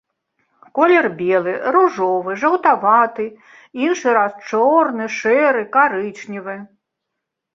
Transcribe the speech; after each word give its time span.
Колер 0.77 1.05
белы, 1.19 1.51
ружовы, 1.73 2.31
жаўтаваты, 2.43 3.25
іншы 3.83 4.09
раз 4.17 4.33
чорны, 4.53 5.05
шэры, 5.19 5.61
карычневы. 5.79 6.55